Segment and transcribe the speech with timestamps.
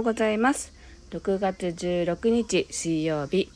[0.00, 0.72] ようございます。
[1.10, 3.50] 6月16日水曜日。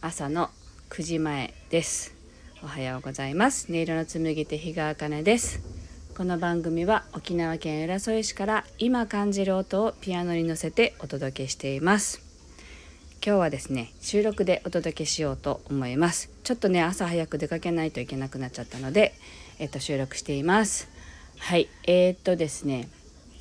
[0.00, 0.50] 朝の
[0.88, 2.14] 9時前です。
[2.62, 3.66] おはようございます。
[3.68, 5.60] 音色の紡手日川茜です。
[6.16, 12.22] この番組は沖縄県浦添市から今感じる音をピアノに乗せてお届けしています。
[13.26, 16.30] 今日はですね収録でお届けしようと思います。
[16.44, 19.12] ちょっとね朝早く出かけないといけなくなっちゃったので
[19.58, 20.88] えっと収録しています。
[21.38, 21.68] はい。
[21.82, 22.88] えー、っとですね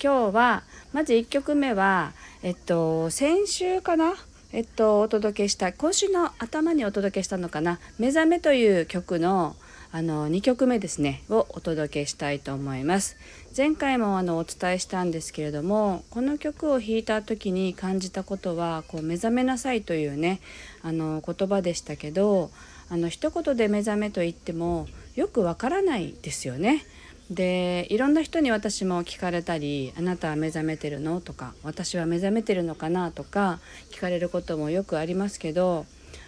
[0.01, 0.63] 今日は
[0.93, 4.13] まず1曲目はえっと先週かな？
[4.53, 9.57] えっとお届けした今週の頭にお届けしたのかな「目覚め」という曲の
[9.91, 11.23] あの2曲目ですね。
[11.29, 13.17] をお届けしたいと思います。
[13.57, 20.39] 前回もあのお伝えしたんですけれどもこの曲を弾いた時に感じたことはこう目覚めなさいというね
[20.81, 22.51] あの言葉でしたけど
[22.89, 26.85] あの一言で目覚めと言ってもよくわからないですよね。
[27.29, 33.59] でいろんな人に私も聞かれたり「あなたは目覚めてるの?」とか「私は目覚めてるのかな?」とか
[33.91, 35.85] 聞かれることもよくありますけど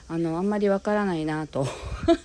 [0.07, 1.65] あのあんまりわからないなと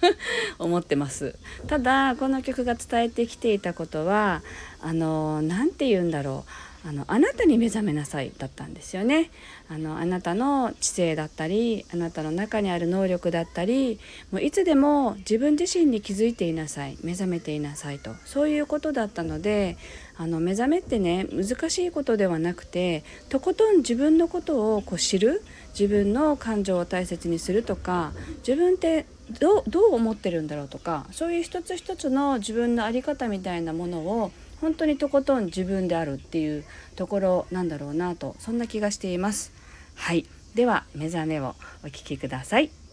[0.59, 1.37] 思ってます
[1.69, 4.43] ただこの曲が伝えてきていたことは
[4.83, 6.51] あの何て言うんだろう
[6.87, 9.31] あのあなたに目覚めなさいだったんですよね。
[9.69, 13.99] あのあなたの知性だったりあなたの中にある能力だったり
[14.31, 18.15] もういつでも自分自身に気づいていなさい目覚めていなさいと。
[18.25, 19.77] そういうことだったので
[20.17, 28.13] あの目覚めってね難しいことではなくてとことん自分のことをこう知る自分の感情を大切にするとか
[28.47, 29.07] 自分って
[29.41, 36.65] どう思ってるんだろうとかそういう一つ一つの自分の在り方みたいなものを本当にとことん自分であるっていう
[36.97, 39.53] ところなんだろうなとそんな気がしています。
[39.95, 40.27] はい。
[40.55, 41.55] では目覚めを
[41.85, 42.86] お聴きください。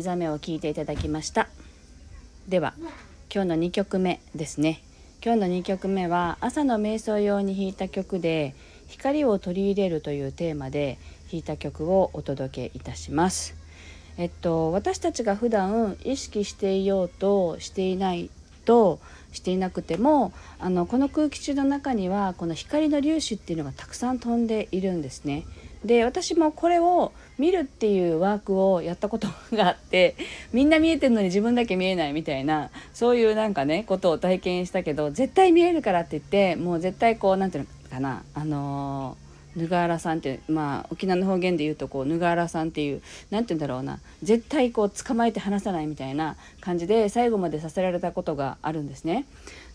[0.00, 1.48] 目覚めを聞いていただきました。
[2.48, 2.72] では
[3.32, 4.82] 今日の2曲目ですね。
[5.22, 8.54] 今日の2曲目は朝の瞑想用に弾いた曲で
[8.88, 10.96] 光を取り入れるというテーマで
[11.30, 13.54] 弾いた曲をお届けいたします。
[14.16, 18.30] えっと私たちが普段意識していようとしていない
[18.64, 19.00] と
[19.32, 25.44] していなくてもあのこの空気中の中にはこの光の粒子っていうのがたくさん飛んでいるんですね。
[25.84, 30.14] で私もこれを見るっていうワークをやったことがあって
[30.52, 49.26] みんな見えてるのに自分だけ見えないみたいなそういうなんかねことを体験したけど絶対見えるからって言ってもう絶対こう何て言うのかなあのーぬがらさんってまあ沖縄の方言で言うとこうぬがらさんっていう何て言うんだろうな絶対こう捕まえて離さないみたいな感じで最後までさせられたことがあるんですね。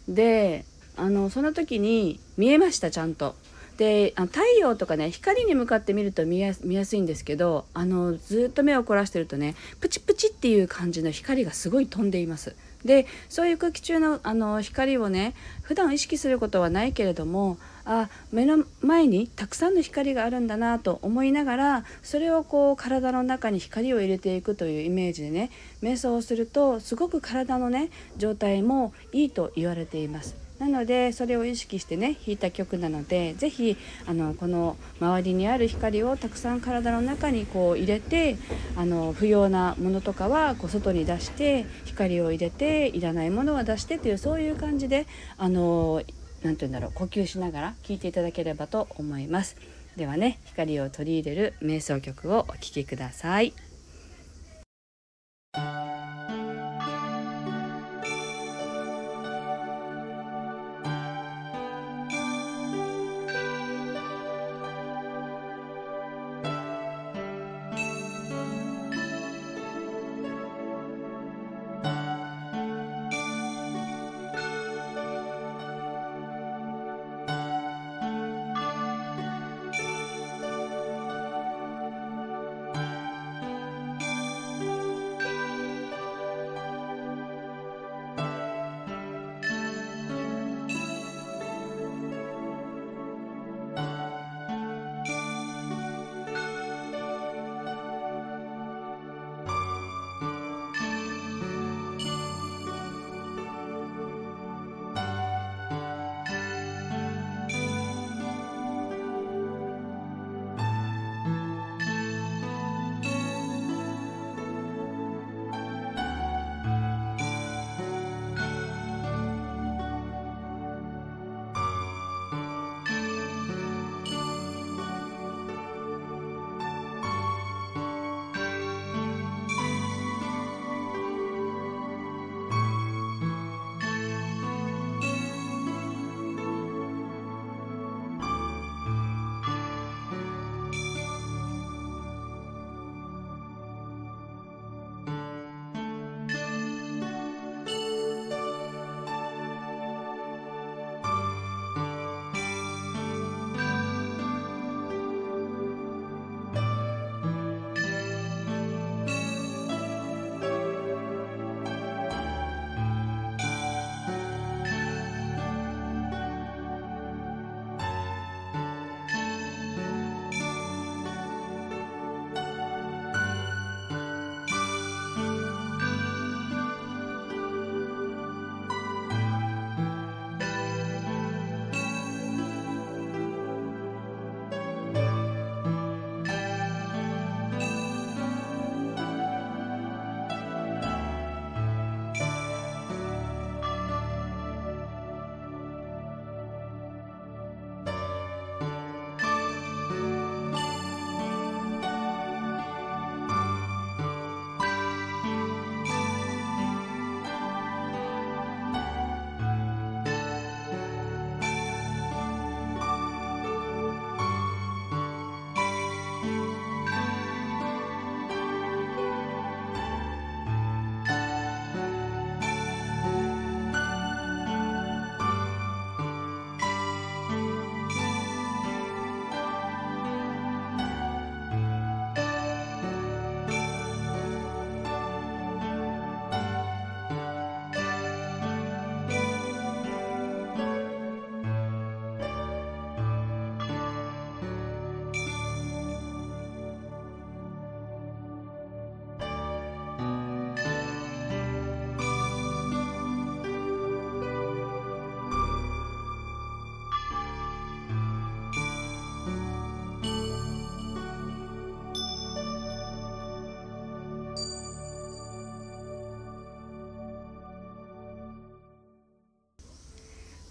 [0.08, 0.66] で
[0.98, 3.36] あのその時に見えましたちゃんと。
[3.78, 12.56] であ太陽とかね光に向かって見ると見やすいんですけどあのずっと目を凝らしてるとねプチプチっていう感じの光がすごい飛んでいます。
[12.86, 25.50] でそういう空気中のあの光をね普段意識することはないけれどもあ目の前にたくさんの光があるんだなと思いながらそれをこう体の中に光を入れていくというイメージでね
[25.82, 30.45] 瞑想をするとすごく体のね状態もいいと言われています。
[30.60, 38.38] なのでそれを意識してね弾いた曲なので是非あのこの周りにある光をたくさん体の中にこう入れて
[38.78, 45.08] あの不要なものとかはこう外に出して光を入れていらないものは出してというそういう感じで
[45.38, 46.02] あの
[46.44, 49.58] 何て言うんだろう呼吸しながら聴いていただければと思います。
[49.98, 53.54] ではね光を取り入れる瞑想曲をお聴きください。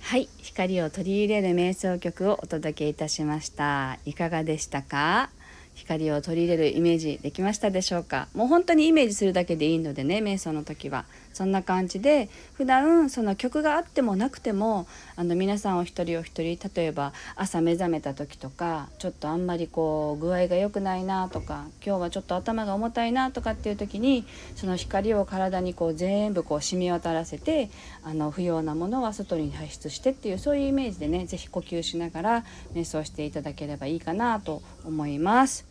[0.06, 3.98] はい光を取り入れる瞑想曲をお届けいたしました。
[4.04, 5.30] いかがでしたか？
[5.74, 8.28] 光を取り入れるイメージできましたでしょうか？
[8.34, 11.06] もう本当にイメージするだけでいいのでね瞑想の時は。
[11.34, 14.86] そんな感じで普段その曲があってもなくても
[15.16, 24.24] あの皆さんお一人お一人例えば朝目覚めた時とかちょっとあんまりこう具合が良くないなとか今日はちょっと頭が重たいなとかっていう時に
[24.54, 27.68] その光を体にこう全部こう染み渡らせて
[28.04, 35.66] あの不要なものは外に排出してっていうそういうイメージでね是非呼吸しながら瞑想していただければいいかなと思います。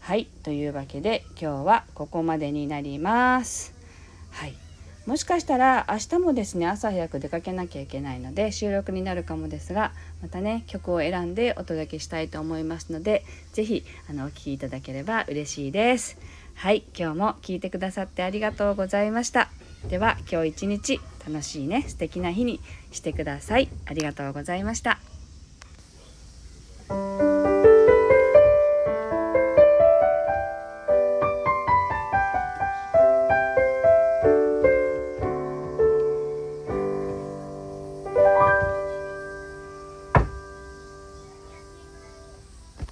[0.00, 3.72] はいというわけで今日はここまでになります。
[4.32, 4.63] はい
[5.06, 9.92] もしかしたら明日もですね朝早く出かけなきゃいけないので収録になるかもですが
[10.22, 16.18] またね曲を選んでお届けしたいと思いますので是非あのお聴きいただければ嬉しいです。
[16.54, 19.50] はい今日も聞いてくださってありがとうございました。
[19.88, 23.68] では今日一日楽しいね素敵な日にしてください。
[23.86, 25.13] ありがとうございました。